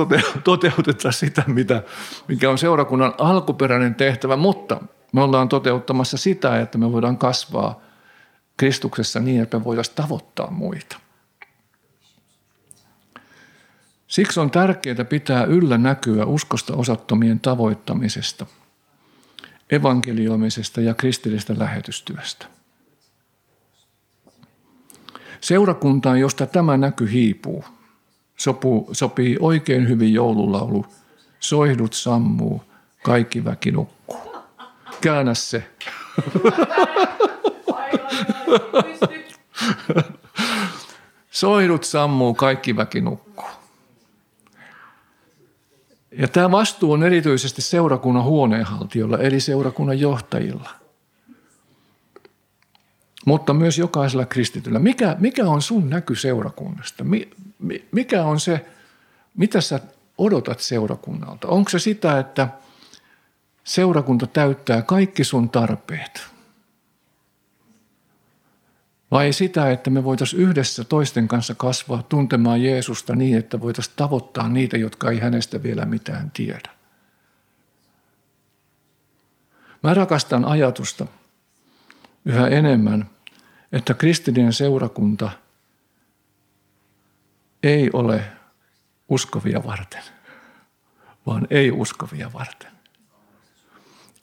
toteuteta 0.43 1.11
sitä, 1.11 1.43
mitä, 1.47 1.83
mikä 2.27 2.49
on 2.49 2.57
seurakunnan 2.57 3.13
alkuperäinen 3.17 3.95
tehtävä, 3.95 4.35
mutta 4.35 4.81
me 5.11 5.21
ollaan 5.23 5.49
toteuttamassa 5.49 6.17
sitä, 6.17 6.59
että 6.59 6.77
me 6.77 6.91
voidaan 6.91 7.17
kasvaa 7.17 7.81
Kristuksessa 8.57 9.19
niin, 9.19 9.41
että 9.41 9.59
me 9.59 9.63
voidaan 9.63 9.85
tavoittaa 9.95 10.51
muita. 10.51 10.99
Siksi 14.07 14.39
on 14.39 14.51
tärkeää 14.51 15.05
pitää 15.09 15.43
yllä 15.43 15.77
näkyä 15.77 16.25
uskosta 16.25 16.75
osattomien 16.75 17.39
tavoittamisesta– 17.39 18.45
evankelioimisesta 19.69 20.81
ja 20.81 20.93
kristillisestä 20.93 21.55
lähetystyöstä. 21.57 22.45
Seurakuntaan, 25.41 26.19
josta 26.19 26.45
tämä 26.45 26.77
näky 26.77 27.11
hiipuu, 27.11 27.65
sopuu, 28.37 28.89
sopii 28.91 29.37
oikein 29.39 29.87
hyvin 29.89 30.13
joululaulu. 30.13 30.85
Soihdut 31.39 31.93
sammuu, 31.93 32.63
kaikki 33.03 33.45
väki 33.45 33.71
nukkuu. 33.71 34.35
Käännä 35.01 35.33
se. 35.33 35.71
Soidut 41.31 41.83
sammuu, 41.83 42.33
kaikki 42.33 42.75
väki 42.75 43.01
nukkuu. 43.01 43.45
Ja 46.11 46.27
tämä 46.27 46.51
vastuu 46.51 46.91
on 46.91 47.03
erityisesti 47.03 47.61
seurakunnan 47.61 48.23
huoneenhaltijoilla, 48.23 49.17
eli 49.17 49.39
seurakunnan 49.39 49.99
johtajilla. 49.99 50.69
Mutta 53.25 53.53
myös 53.53 53.77
jokaisella 53.77 54.25
kristityllä. 54.25 54.79
Mikä, 54.79 55.15
mikä 55.19 55.45
on 55.45 55.61
sun 55.61 55.89
näky 55.89 56.15
seurakunnasta? 56.15 57.05
Mikä 57.91 58.25
on 58.25 58.39
se, 58.39 58.65
mitä 59.37 59.61
sä 59.61 59.79
odotat 60.17 60.59
seurakunnalta? 60.59 61.47
Onko 61.47 61.69
se 61.69 61.79
sitä, 61.79 62.19
että 62.19 62.47
seurakunta 63.63 64.27
täyttää 64.27 64.81
kaikki 64.81 65.23
sun 65.23 65.49
tarpeet? 65.49 66.34
Vai 69.11 69.33
sitä, 69.33 69.71
että 69.71 69.89
me 69.89 70.03
voitaisiin 70.03 70.41
yhdessä 70.41 70.83
toisten 70.83 71.27
kanssa 71.27 71.55
kasvaa 71.55 72.03
tuntemaan 72.03 72.63
Jeesusta 72.63 73.15
niin, 73.15 73.37
että 73.37 73.61
voitaisiin 73.61 73.93
tavoittaa 73.95 74.49
niitä, 74.49 74.77
jotka 74.77 75.11
ei 75.11 75.19
hänestä 75.19 75.63
vielä 75.63 75.85
mitään 75.85 76.31
tiedä. 76.31 76.69
Mä 79.83 79.93
rakastan 79.93 80.45
ajatusta 80.45 81.07
yhä 82.25 82.47
enemmän, 82.47 83.09
että 83.71 83.93
kristillinen 83.93 84.53
seurakunta 84.53 85.29
ei 87.63 87.89
ole 87.93 88.23
uskovia 89.09 89.63
varten, 89.63 90.03
vaan 91.25 91.47
ei-uskovia 91.49 92.33
varten. 92.33 92.71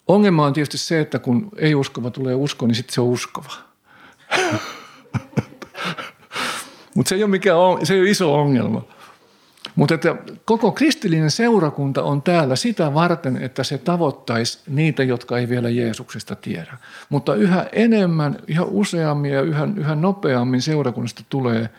Ongelma 0.06 0.46
on 0.46 0.52
tietysti 0.52 0.78
se, 0.78 1.00
että 1.00 1.18
kun 1.18 1.50
ei-uskova 1.56 2.10
tulee 2.10 2.34
usko, 2.34 2.66
niin 2.66 2.74
sitten 2.74 2.94
se 2.94 3.00
on 3.00 3.06
uskova. 3.06 3.71
Mutta 6.94 7.08
se 7.08 7.14
ei 7.14 7.22
ole 7.22 7.30
mikään, 7.30 7.56
se 7.82 7.94
ei 7.94 8.00
ole 8.00 8.10
iso 8.10 8.34
ongelma. 8.34 8.82
Mutta 9.74 9.94
että 9.94 10.16
koko 10.44 10.72
kristillinen 10.72 11.30
seurakunta 11.30 12.02
on 12.02 12.22
täällä 12.22 12.56
sitä 12.56 12.94
varten, 12.94 13.36
että 13.36 13.64
se 13.64 13.78
tavoittaisi 13.78 14.58
niitä, 14.66 15.02
jotka 15.02 15.38
ei 15.38 15.48
vielä 15.48 15.68
Jeesuksesta 15.68 16.36
tiedä. 16.36 16.78
Mutta 17.08 17.34
yhä 17.34 17.66
enemmän, 17.72 18.38
yhä 18.46 18.62
useammin 18.62 19.30
ja 19.30 19.42
yhä, 19.42 19.68
yhä 19.76 19.94
nopeammin 19.94 20.62
seurakunnasta 20.62 21.22
tulee 21.28 21.70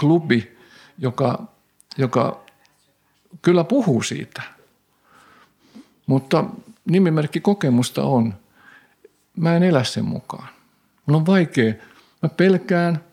klubi, 0.00 0.56
joka, 0.98 1.42
joka 1.98 2.40
kyllä 3.42 3.64
puhuu 3.64 4.02
siitä. 4.02 4.42
Mutta 6.06 6.44
nimimerkki 6.84 7.40
kokemusta 7.40 8.04
on, 8.04 8.34
mä 9.36 9.56
en 9.56 9.62
elä 9.62 9.84
sen 9.84 10.04
mukaan. 10.04 10.48
Mun 11.06 11.16
on 11.16 11.26
vaikea, 11.26 11.74
mä 12.22 12.28
pelkään– 12.28 13.00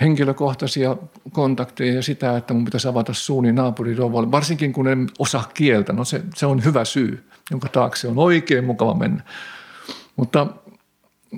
henkilökohtaisia 0.00 0.96
kontakteja 1.32 1.94
ja 1.94 2.02
sitä, 2.02 2.36
että 2.36 2.54
mun 2.54 2.64
pitäisi 2.64 2.88
avata 2.88 3.14
suuni 3.14 3.52
naapurirovalle, 3.52 4.30
varsinkin 4.30 4.72
kun 4.72 4.88
en 4.88 5.06
osaa 5.18 5.50
kieltä. 5.54 5.92
No 5.92 6.04
se, 6.04 6.22
se 6.34 6.46
on 6.46 6.64
hyvä 6.64 6.84
syy, 6.84 7.28
jonka 7.50 7.68
taakse 7.68 8.08
on 8.08 8.18
oikein 8.18 8.64
mukava 8.64 8.94
mennä. 8.94 9.22
Mutta 10.16 10.46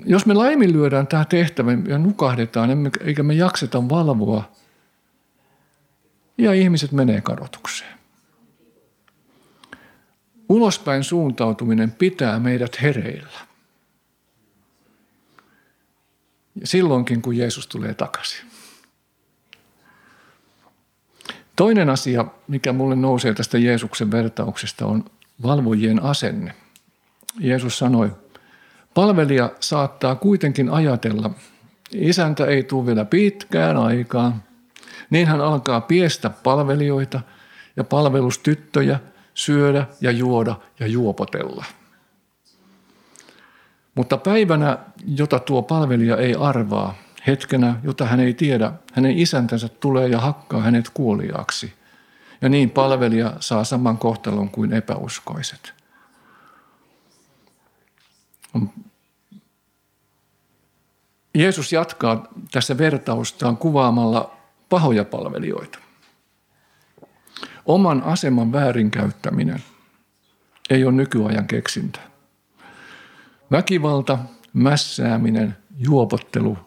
jos 0.05 0.25
me 0.25 0.33
laiminlyödään 0.33 1.07
tämä 1.07 1.25
tehtävä 1.25 1.71
ja 1.87 1.97
nukahdetaan, 1.97 2.69
eikä 3.01 3.23
me 3.23 3.33
jakseta 3.33 3.89
valvoa, 3.89 4.51
ja 6.37 6.53
ihmiset 6.53 6.91
menee 6.91 7.21
kadotukseen. 7.21 7.99
Ulospäin 10.49 11.03
suuntautuminen 11.03 11.91
pitää 11.91 12.39
meidät 12.39 12.81
hereillä. 12.81 13.48
Silloinkin, 16.63 17.21
kun 17.21 17.37
Jeesus 17.37 17.67
tulee 17.67 17.93
takaisin. 17.93 18.45
Toinen 21.55 21.89
asia, 21.89 22.25
mikä 22.47 22.73
mulle 22.73 22.95
nousee 22.95 23.33
tästä 23.33 23.57
Jeesuksen 23.57 24.11
vertauksesta, 24.11 24.85
on 24.85 25.05
valvojien 25.43 26.03
asenne. 26.03 26.55
Jeesus 27.39 27.77
sanoi, 27.77 28.11
palvelija 28.93 29.51
saattaa 29.59 30.15
kuitenkin 30.15 30.69
ajatella, 30.69 31.31
isäntä 31.93 32.45
ei 32.45 32.63
tule 32.63 32.85
vielä 32.85 33.05
pitkään 33.05 33.77
aikaa. 33.77 34.39
Niin 35.09 35.27
hän 35.27 35.41
alkaa 35.41 35.81
piestä 35.81 36.29
palvelijoita 36.29 37.21
ja 37.75 37.83
palvelustyttöjä, 37.83 38.99
syödä 39.33 39.85
ja 40.01 40.11
juoda 40.11 40.55
ja 40.79 40.87
juopotella– 40.87 41.65
mutta 43.99 44.17
päivänä, 44.17 44.77
jota 45.05 45.39
tuo 45.39 45.61
palvelija 45.61 46.17
ei 46.17 46.35
arvaa, 46.35 46.95
hetkenä, 47.27 47.75
jota 47.83 48.05
hän 48.05 48.19
ei 48.19 48.33
tiedä, 48.33 48.71
hänen 48.93 49.17
isäntänsä 49.17 49.67
tulee 49.69 50.07
ja 50.07 50.19
hakkaa 50.19 50.61
hänet 50.61 50.89
kuoliaaksi. 50.93 51.73
Ja 52.41 52.49
niin 52.49 52.69
palvelija 52.69 53.33
saa 53.39 53.63
saman 53.63 53.97
kohtalon 53.97 54.49
kuin 54.49 54.73
epäuskoiset. 54.73 55.73
Jeesus 61.35 61.73
jatkaa 61.73 62.27
tässä 62.51 62.77
vertaustaan 62.77 63.57
kuvaamalla 63.57 64.37
pahoja 64.69 65.05
palvelijoita. 65.05 65.79
Oman 67.65 68.03
aseman 68.03 68.51
väärinkäyttäminen 68.51 69.63
ei 70.69 70.85
ole 70.85 70.91
nykyajan 70.91 71.47
keksintä. 71.47 72.09
Väkivalta, 73.51 74.17
mässääminen, 74.53 75.57
juopottelu 75.77 76.57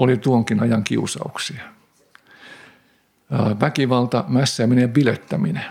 oli 0.00 0.16
tuonkin 0.16 0.60
ajan 0.60 0.84
kiusauksia. 0.84 1.62
Väkivalta, 3.60 4.24
mässääminen 4.28 4.82
ja 4.82 4.88
bilettäminen. 4.88 5.64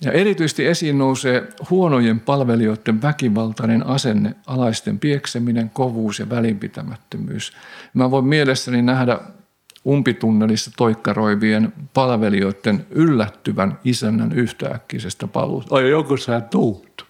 Ja 0.00 0.12
erityisesti 0.12 0.66
esiin 0.66 0.98
nousee 0.98 1.48
huonojen 1.70 2.20
palvelijoiden 2.20 3.02
väkivaltainen 3.02 3.86
asenne, 3.86 4.34
alaisten 4.46 4.98
piekseminen, 4.98 5.70
kovuus 5.70 6.18
ja 6.18 6.30
välinpitämättömyys. 6.30 7.52
Mä 7.94 8.10
voin 8.10 8.24
mielessäni 8.24 8.82
nähdä 8.82 9.18
umpitunnelissa 9.86 10.70
toikkaroivien 10.76 11.72
palvelijoiden 11.94 12.86
yllättyvän 12.90 13.78
isännän 13.84 14.32
yhtäkkisestä 14.32 15.26
paluusta. 15.26 15.74
Ai 15.74 15.90
joku 15.90 16.16
sä 16.16 16.40
tuut. 16.40 17.03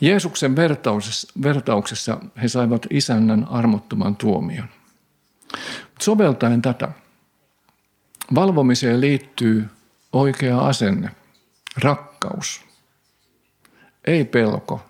Jeesuksen 0.00 0.56
vertauksessa 1.42 2.18
he 2.42 2.48
saivat 2.48 2.86
isännän 2.90 3.46
armottoman 3.50 4.16
tuomion. 4.16 4.68
Soveltaen 6.00 6.62
tätä, 6.62 6.88
valvomiseen 8.34 9.00
liittyy 9.00 9.68
oikea 10.12 10.58
asenne, 10.58 11.10
rakkaus. 11.82 12.60
Ei 14.06 14.24
pelko, 14.24 14.80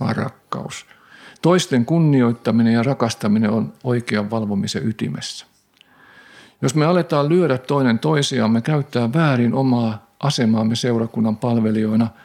vaan 0.00 0.16
rakkaus. 0.16 0.86
Toisten 1.42 1.86
kunnioittaminen 1.86 2.72
ja 2.72 2.82
rakastaminen 2.82 3.50
on 3.50 3.72
oikean 3.84 4.30
valvomisen 4.30 4.88
ytimessä. 4.88 5.46
Jos 6.62 6.74
me 6.74 6.86
aletaan 6.86 7.28
lyödä 7.28 7.58
toinen 7.58 7.98
toisiamme, 7.98 8.60
käyttää 8.60 9.12
väärin 9.12 9.54
omaa 9.54 10.06
asemaamme 10.20 10.76
seurakunnan 10.76 11.36
palvelijoina– 11.36 12.08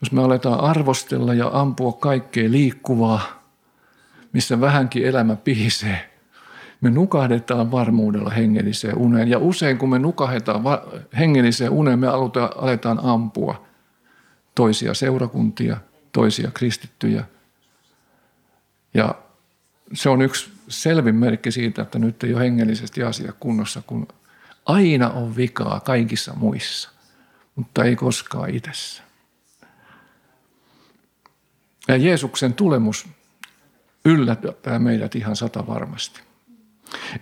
jos 0.00 0.12
me 0.12 0.22
aletaan 0.22 0.60
arvostella 0.60 1.34
ja 1.34 1.50
ampua 1.52 1.92
kaikkea 1.92 2.50
liikkuvaa, 2.50 3.42
missä 4.32 4.60
vähänkin 4.60 5.06
elämä 5.06 5.36
pihisee, 5.36 6.10
me 6.80 6.90
nukahdetaan 6.90 7.70
varmuudella 7.70 8.30
hengelliseen 8.30 8.96
uneen. 8.96 9.28
Ja 9.28 9.38
usein 9.38 9.78
kun 9.78 9.90
me 9.90 9.98
nukahdetaan 9.98 10.62
hengelliseen 11.18 11.70
uneen, 11.70 11.98
me 11.98 12.06
aletaan 12.56 13.00
ampua 13.02 13.64
toisia 14.54 14.94
seurakuntia, 14.94 15.76
toisia 16.12 16.50
kristittyjä. 16.50 17.24
Ja 18.94 19.14
se 19.92 20.08
on 20.08 20.22
yksi 20.22 20.50
selvin 20.68 21.14
merkki 21.14 21.50
siitä, 21.52 21.82
että 21.82 21.98
nyt 21.98 22.24
ei 22.24 22.34
ole 22.34 22.42
hengellisesti 22.42 23.02
asia 23.02 23.32
kunnossa, 23.40 23.82
kun 23.86 24.08
aina 24.66 25.10
on 25.10 25.36
vikaa 25.36 25.80
kaikissa 25.80 26.34
muissa, 26.34 26.90
mutta 27.56 27.84
ei 27.84 27.96
koskaan 27.96 28.50
itsessä. 28.50 29.07
Ja 31.88 31.96
Jeesuksen 31.96 32.54
tulemus 32.54 33.08
yllättää 34.04 34.78
meidät 34.78 35.14
ihan 35.14 35.36
sata 35.36 35.66
varmasti. 35.66 36.20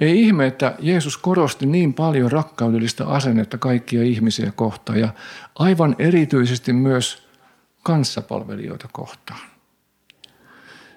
Ei 0.01 0.23
ihme, 0.23 0.47
että 0.47 0.75
Jeesus 0.79 1.17
korosti 1.17 1.67
niin 1.67 1.95
paljon 1.95 2.33
rakkaudellista 2.33 3.05
asennetta 3.05 3.59
kaikkia 3.59 4.03
ihmisiä 4.03 4.53
kohtaan 4.57 5.01
ja 5.01 5.09
aivan 5.55 5.97
erityisesti 5.99 6.73
myös 6.73 7.29
kanssapalvelijoita 7.83 8.89
kohtaan. 8.93 9.41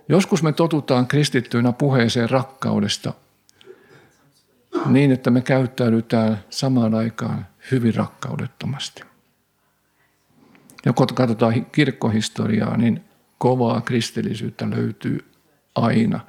Joskus 0.10 0.44
me 0.44 0.52
totutaan 0.52 1.08
kristittyinä 1.08 1.72
puheeseen 1.72 2.30
rakkaudesta 2.30 3.14
niin, 4.86 5.12
että 5.12 5.30
me 5.30 5.42
käyttäydytään 5.42 6.44
samaan 6.50 6.96
aikaan 6.96 7.48
hyvin 7.72 7.96
rakkaudettomasti. 7.96 9.04
Ja 10.86 10.94
kun 10.94 11.08
katsotaan 11.08 11.66
kirkkohistoriaa, 11.66 12.78
niin 12.78 13.09
kovaa 13.40 13.82
kristillisyyttä 13.82 14.70
löytyy 14.70 15.26
aina. 15.76 16.20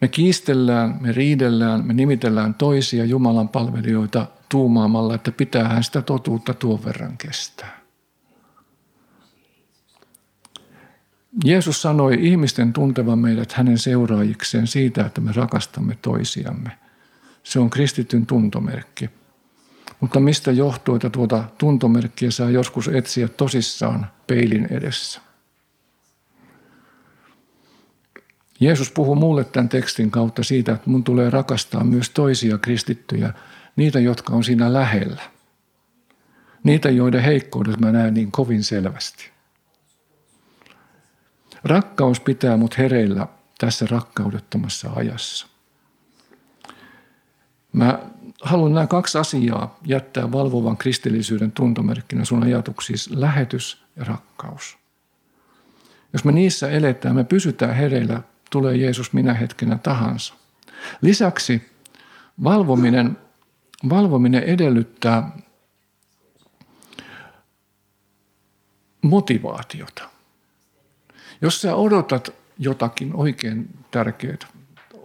Me 0.00 0.08
kiistellään, 0.08 0.98
me 1.00 1.12
riidellään, 1.12 1.86
me 1.86 1.92
nimitellään 1.92 2.54
toisia 2.54 3.04
Jumalan 3.04 3.48
palvelijoita 3.48 4.26
tuumaamalla, 4.48 5.14
että 5.14 5.32
pitäähän 5.32 5.84
sitä 5.84 6.02
totuutta 6.02 6.54
tuon 6.54 6.84
verran 6.84 7.18
kestää. 7.18 7.78
Jeesus 11.44 11.82
sanoi 11.82 12.18
ihmisten 12.20 12.72
tuntevan 12.72 13.18
meidät 13.18 13.52
hänen 13.52 13.78
seuraajikseen 13.78 14.66
siitä, 14.66 15.06
että 15.06 15.20
me 15.20 15.32
rakastamme 15.32 15.98
toisiamme. 16.02 16.78
Se 17.42 17.58
on 17.58 17.70
kristityn 17.70 18.26
tuntomerkki. 18.26 19.10
Mutta 20.00 20.20
mistä 20.20 20.52
johtuu, 20.52 20.94
että 20.94 21.10
tuota 21.10 21.44
tuntomerkkiä 21.58 22.30
saa 22.30 22.50
joskus 22.50 22.88
etsiä 22.88 23.28
tosissaan 23.28 24.06
peilin 24.26 24.68
edessä? 24.70 25.20
Jeesus 28.60 28.90
puhuu 28.90 29.14
mulle 29.14 29.44
tämän 29.44 29.68
tekstin 29.68 30.10
kautta 30.10 30.44
siitä, 30.44 30.72
että 30.72 30.90
mun 30.90 31.04
tulee 31.04 31.30
rakastaa 31.30 31.84
myös 31.84 32.10
toisia 32.10 32.58
kristittyjä, 32.58 33.32
niitä, 33.76 34.00
jotka 34.00 34.32
on 34.32 34.44
siinä 34.44 34.72
lähellä. 34.72 35.22
Niitä, 36.64 36.90
joiden 36.90 37.22
heikkoudet 37.22 37.80
mä 37.80 37.92
näen 37.92 38.14
niin 38.14 38.32
kovin 38.32 38.64
selvästi. 38.64 39.30
Rakkaus 41.64 42.20
pitää 42.20 42.56
mut 42.56 42.78
hereillä 42.78 43.26
tässä 43.58 43.86
rakkaudettomassa 43.90 44.90
ajassa. 44.96 45.46
Mä 47.72 47.98
haluan 48.42 48.74
nämä 48.74 48.86
kaksi 48.86 49.18
asiaa 49.18 49.78
jättää 49.86 50.32
valvovan 50.32 50.76
kristillisyyden 50.76 51.52
tuntomerkkinä 51.52 52.24
sun 52.24 52.42
ajatuksissa, 52.42 53.10
lähetys 53.14 53.84
ja 53.96 54.04
rakkaus. 54.04 54.78
Jos 56.12 56.24
me 56.24 56.32
niissä 56.32 56.70
eletään, 56.70 57.14
me 57.14 57.24
pysytään 57.24 57.74
hereillä, 57.76 58.22
tulee 58.50 58.76
Jeesus 58.76 59.12
minä 59.12 59.34
hetkenä 59.34 59.78
tahansa. 59.78 60.34
Lisäksi 61.02 61.70
valvominen, 62.44 63.18
valvominen 63.88 64.42
edellyttää 64.42 65.30
motivaatiota– 69.02 70.08
jos 71.42 71.60
sä 71.60 71.74
odotat 71.74 72.30
jotakin 72.58 73.14
oikein 73.14 73.68
tärkeää, 73.90 74.36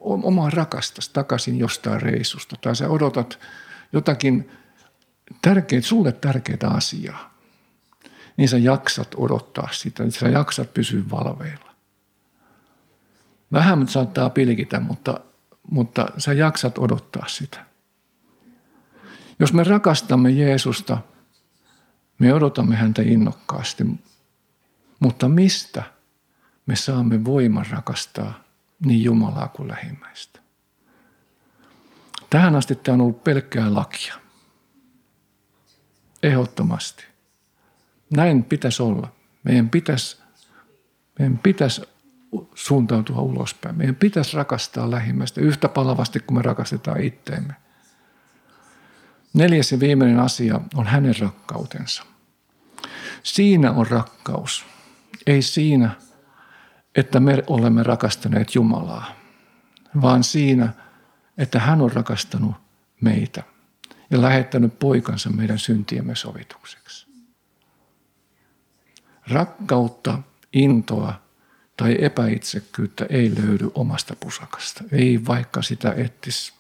omaa 0.04 0.50
rakastas 0.50 1.10
takaisin 1.10 1.60
jostain 1.60 2.02
reissusta, 2.02 2.56
tai 2.62 2.76
sä 2.76 2.90
odotat 2.90 3.40
jotakin 3.94 4.52
tärkeitä, 5.42 5.88
sulle 5.88 6.12
tärkeää 6.12 6.72
asiaa, 6.74 7.34
niin 8.38 8.50
sä 8.50 8.58
jaksat 8.58 9.16
odottaa 9.18 9.70
sitä, 9.72 10.12
sä 10.12 10.30
jaksat 10.30 10.74
pysyä 10.74 11.04
valveilla. 11.12 11.74
Vähän 13.52 13.88
saattaa 13.88 14.30
pilkitä, 14.30 14.80
mutta, 14.80 15.20
mutta 15.72 16.08
sä 16.18 16.34
jaksat 16.34 16.78
odottaa 16.78 17.28
sitä. 17.28 17.66
Jos 19.40 19.54
me 19.54 19.64
rakastamme 19.64 20.30
Jeesusta, 20.30 20.98
me 22.20 22.34
odotamme 22.34 22.76
häntä 22.76 23.02
innokkaasti, 23.02 23.86
mutta 25.00 25.30
mistä– 25.30 25.84
me 26.66 26.76
saamme 26.76 27.26
voiman 27.26 27.66
rakastaa 27.72 28.43
niin 28.86 29.04
Jumalaa 29.04 29.48
kuin 29.48 29.68
lähimmäistä. 29.68 30.40
Tähän 32.30 32.56
asti 32.56 32.76
tämä 32.76 32.94
on 32.94 33.02
ollut 33.02 33.24
pelkkää 33.24 33.74
lakia. 33.74 34.16
Ehdottomasti. 36.24 37.06
Näin 38.10 38.44
pitäisi 38.44 38.84
olla. 38.84 39.12
Meidän 39.44 39.70
pitäisi, 39.70 40.18
meidän 41.20 41.38
pitäisi 41.38 41.82
suuntautua 42.56 43.22
ulospäin. 43.22 43.78
Meidän 43.78 43.96
pitäisi 43.96 44.38
rakastaa 44.38 44.92
lähimmäistä 44.92 45.42
yhtä 45.42 45.70
palavasti 45.70 46.20
kuin 46.20 46.38
me 46.38 46.42
rakastetaan 46.42 47.02
itteemme. 47.02 47.56
Neljäs 49.34 49.72
ja 49.72 49.80
viimeinen 49.80 50.20
asia 50.20 50.60
on 50.76 50.88
hänen 50.88 51.20
rakkautensa. 51.20 52.04
Siinä 53.24 53.72
on 53.72 53.88
rakkaus. 53.88 54.66
Ei 55.28 55.42
siinä, 55.42 55.92
että 56.96 57.20
me 57.20 57.44
olemme 57.48 57.84
rakastaneet 57.84 58.56
Jumalaa, 58.56 59.16
vaan 60.02 60.24
siinä, 60.24 60.74
että 61.38 61.60
hän 61.60 61.82
on 61.82 61.92
rakastanut 61.92 62.56
meitä 63.02 63.44
ja 64.12 64.22
lähettänyt 64.22 64.80
poikansa 64.80 65.30
meidän 65.30 65.60
syntiemme 65.60 66.16
sovitukseksi. 66.16 67.08
Rakkautta, 69.28 70.20
intoa 70.54 71.22
tai 71.78 71.98
epäitsekkyyttä 72.02 73.06
ei 73.10 73.36
löydy 73.36 73.72
omasta 73.76 74.16
pusakasta. 74.20 74.84
Ei 74.92 75.26
vaikka 75.28 75.62
sitä 75.62 75.94
etsisi 75.98 76.54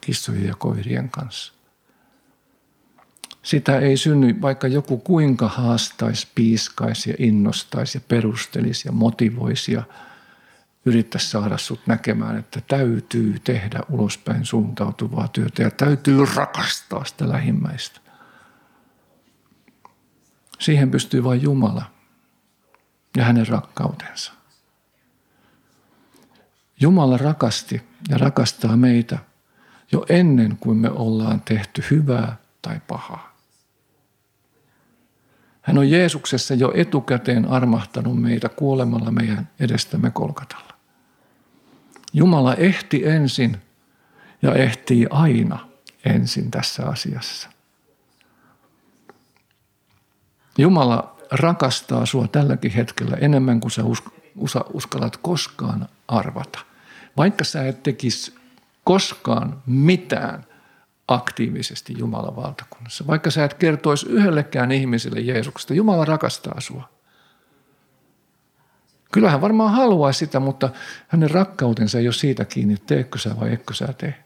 kissojen 0.00 0.46
ja 0.46 0.54
koirien 0.54 1.08
kanssa. 1.08 1.52
Sitä 3.42 3.78
ei 3.78 3.96
synny, 3.96 4.40
vaikka 4.42 4.66
joku 4.66 4.98
kuinka 4.98 5.48
haastaisi, 5.48 6.28
piiskaisi 6.34 7.10
ja 7.10 7.16
innostaisi 7.18 7.98
ja 7.98 8.02
perustelisi 8.08 8.88
ja 8.88 8.92
motivoisi 8.92 9.72
ja 9.72 9.82
yrittäisi 10.84 11.30
saada 11.30 11.58
sut 11.58 11.86
näkemään, 11.86 12.38
että 12.38 12.60
täytyy 12.68 13.38
tehdä 13.44 13.80
ulospäin 13.90 14.44
suuntautuvaa 14.44 15.28
työtä 15.28 15.62
ja 15.62 15.70
täytyy 15.70 16.24
rakastaa 16.34 17.04
sitä 17.04 17.28
lähimmäistä. 17.28 18.00
Siihen 20.58 20.90
pystyy 20.90 21.24
vain 21.24 21.42
Jumala 21.42 21.82
ja 23.16 23.24
hänen 23.24 23.48
rakkautensa. 23.48 24.32
Jumala 26.80 27.16
rakasti 27.16 27.82
ja 28.08 28.18
rakastaa 28.18 28.76
meitä 28.76 29.18
jo 29.92 30.06
ennen 30.08 30.56
kuin 30.56 30.78
me 30.78 30.90
ollaan 30.90 31.40
tehty 31.40 31.84
hyvää 31.90 32.36
tai 32.62 32.80
pahaa. 32.88 33.29
Hän 35.62 35.78
on 35.78 35.90
Jeesuksessa 35.90 36.54
jo 36.54 36.72
etukäteen 36.74 37.48
armahtanut 37.48 38.22
meitä 38.22 38.48
kuolemalla 38.48 39.10
meidän 39.10 39.48
edestämme 39.60 40.10
kolkatalla. 40.10 40.74
Jumala 42.12 42.54
ehti 42.54 43.06
ensin 43.06 43.56
ja 44.42 44.54
ehtii 44.54 45.06
aina 45.10 45.68
ensin 46.04 46.50
tässä 46.50 46.86
asiassa. 46.86 47.48
Jumala 50.58 51.16
rakastaa 51.30 52.06
sua 52.06 52.28
tälläkin 52.28 52.72
hetkellä 52.72 53.16
enemmän 53.16 53.60
kuin 53.60 53.70
sä 53.70 53.82
uskallat 54.72 55.16
koskaan 55.16 55.88
arvata. 56.08 56.58
Vaikka 57.16 57.44
sä 57.44 57.68
et 57.68 57.82
tekisi 57.82 58.34
koskaan 58.84 59.62
mitään 59.66 60.46
aktiivisesti 61.10 61.94
Jumalan 61.98 62.36
valtakunnassa. 62.36 63.06
Vaikka 63.06 63.30
sä 63.30 63.44
et 63.44 63.54
kertoisi 63.54 64.06
yhdellekään 64.08 64.72
ihmiselle 64.72 65.20
Jeesuksesta, 65.20 65.74
Jumala 65.74 66.04
rakastaa 66.04 66.60
sua. 66.60 66.88
Kyllä 69.12 69.30
hän 69.30 69.40
varmaan 69.40 69.72
haluaa 69.72 70.12
sitä, 70.12 70.40
mutta 70.40 70.68
hänen 71.08 71.30
rakkautensa 71.30 71.98
ei 71.98 72.06
ole 72.06 72.12
siitä 72.12 72.44
kiinni, 72.44 72.76
teekö 72.76 73.18
sä 73.18 73.40
vai 73.40 73.52
etkö 73.52 73.74
sä 73.74 73.92
tee. 73.98 74.24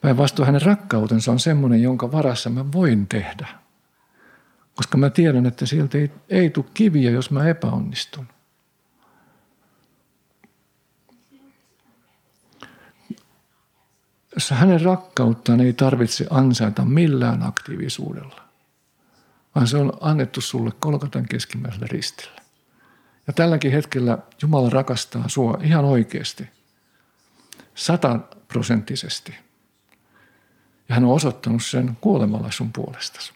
Päinvastoin 0.00 0.46
hänen 0.46 0.62
rakkautensa 0.62 1.32
on 1.32 1.40
semmoinen, 1.40 1.82
jonka 1.82 2.12
varassa 2.12 2.50
mä 2.50 2.72
voin 2.72 3.06
tehdä. 3.06 3.48
Koska 4.74 4.98
mä 4.98 5.10
tiedän, 5.10 5.46
että 5.46 5.66
sieltä 5.66 5.98
ei, 5.98 6.10
ei 6.28 6.50
tule 6.50 6.66
kiviä, 6.74 7.10
jos 7.10 7.30
mä 7.30 7.48
epäonnistun. 7.48 8.26
Hänen 14.48 14.80
rakkauttaan 14.80 15.60
ei 15.60 15.72
tarvitse 15.72 16.26
ansaita 16.30 16.84
millään 16.84 17.42
aktiivisuudella, 17.42 18.42
vaan 19.54 19.66
se 19.66 19.76
on 19.76 19.92
annettu 20.00 20.40
sulle 20.40 20.72
kolkatan 20.80 21.26
keskimmäisellä 21.26 21.86
ristillä. 21.90 22.40
Ja 23.26 23.32
tälläkin 23.32 23.72
hetkellä 23.72 24.18
Jumala 24.42 24.70
rakastaa 24.70 25.24
sua 25.28 25.58
ihan 25.62 25.84
oikeasti, 25.84 26.48
sataprosenttisesti. 27.74 29.34
Ja 30.88 30.94
hän 30.94 31.04
on 31.04 31.14
osoittanut 31.14 31.64
sen 31.64 31.98
kuolemalla 32.00 32.50
sun 32.50 32.72
puolestasi. 32.72 33.32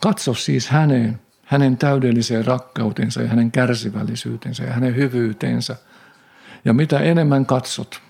Katso 0.00 0.34
siis 0.34 0.68
häneen, 0.68 1.20
hänen 1.44 1.76
täydelliseen 1.76 2.44
rakkautensa 2.44 3.22
ja 3.22 3.28
hänen 3.28 3.52
kärsivällisyytensä 3.52 4.64
ja 4.64 4.72
hänen 4.72 4.96
hyvyytensä. 4.96 5.76
Ja 6.64 6.72
mitä 6.72 6.98
enemmän 6.98 7.46
katsot, 7.46 8.02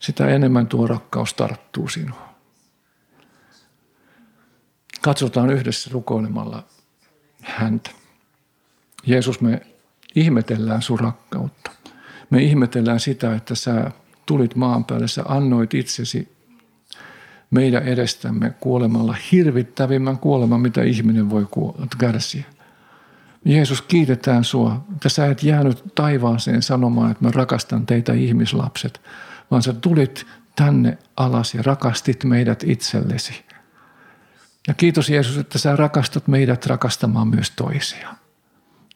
sitä 0.00 0.28
enemmän 0.28 0.66
tuo 0.66 0.86
rakkaus 0.86 1.34
tarttuu 1.34 1.88
sinua. 1.88 2.30
Katsotaan 5.00 5.50
yhdessä 5.50 5.90
rukoilemalla 5.92 6.64
häntä. 7.42 7.90
Jeesus, 9.06 9.40
me 9.40 9.62
ihmetellään 10.14 10.82
sun 10.82 11.00
rakkautta. 11.00 11.70
Me 12.30 12.42
ihmetellään 12.42 13.00
sitä, 13.00 13.34
että 13.34 13.54
sä 13.54 13.90
tulit 14.26 14.56
maan 14.56 14.84
päälle, 14.84 15.08
sä 15.08 15.22
annoit 15.28 15.74
itsesi 15.74 16.28
meidän 17.50 17.82
edestämme 17.82 18.50
kuolemalla 18.60 19.16
hirvittävimmän 19.32 20.18
kuoleman, 20.18 20.60
mitä 20.60 20.82
ihminen 20.82 21.30
voi 21.30 21.46
kärsiä. 21.98 22.44
Jeesus, 23.44 23.82
kiitetään 23.82 24.44
sua, 24.44 24.84
että 24.92 25.08
sä 25.08 25.26
et 25.26 25.42
jäänyt 25.42 25.84
taivaaseen 25.94 26.62
sanomaan, 26.62 27.10
että 27.10 27.24
mä 27.24 27.30
rakastan 27.30 27.86
teitä 27.86 28.12
ihmislapset, 28.12 29.00
vaan 29.50 29.62
sä 29.62 29.72
tulit 29.72 30.26
tänne 30.56 30.98
alas 31.16 31.54
ja 31.54 31.62
rakastit 31.62 32.24
meidät 32.24 32.64
itsellesi. 32.66 33.44
Ja 34.68 34.74
kiitos 34.74 35.10
Jeesus, 35.10 35.36
että 35.38 35.58
sä 35.58 35.76
rakastat 35.76 36.28
meidät 36.28 36.66
rakastamaan 36.66 37.28
myös 37.28 37.50
toisia. 37.50 38.14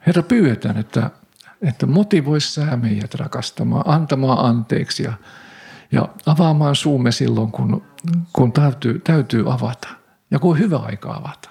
Herra, 0.07 0.23
pyydetään, 0.23 0.77
että, 0.77 1.11
että 1.63 1.87
motivoisi 1.87 2.53
sä 2.53 2.77
meidät 2.77 3.15
rakastamaan, 3.15 3.85
antamaan 3.87 4.39
anteeksi 4.39 5.03
ja, 5.03 5.13
ja 5.93 6.09
avaamaan 6.27 6.77
suumme 6.77 7.13
silloin, 7.13 7.53
kun, 7.53 7.83
kun 8.33 8.53
täytyy, 8.53 8.99
täytyy 8.99 9.53
avata 9.53 9.89
ja 10.31 10.39
kun 10.39 10.51
on 10.51 10.59
hyvä 10.59 10.77
aika 10.77 11.15
avata. 11.15 11.51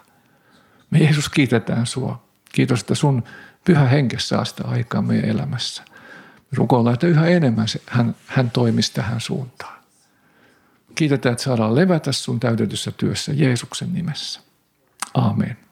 Me 0.89 0.99
Jeesus 0.99 1.29
kiitetään 1.29 1.85
sua. 1.85 2.23
Kiitos, 2.51 2.79
että 2.81 2.95
sun 2.95 3.23
pyhä 3.65 3.85
henke 3.85 4.19
saa 4.19 4.45
sitä 4.45 4.63
aikaa 4.67 5.01
meidän 5.01 5.29
elämässä. 5.29 5.83
Rukoillaan, 6.53 6.93
että 6.93 7.07
yhä 7.07 7.27
enemmän 7.27 7.67
se, 7.67 7.81
hän, 7.87 8.15
hän 8.27 8.51
toimisi 8.51 8.93
tähän 8.93 9.21
suuntaan. 9.21 9.83
Kiitetään, 10.95 11.33
että 11.33 11.43
saadaan 11.43 11.75
levätä 11.75 12.11
sun 12.11 12.39
täytetyssä 12.39 12.91
työssä 12.91 13.33
Jeesuksen 13.33 13.93
nimessä. 13.93 14.39
Amen. 15.13 15.62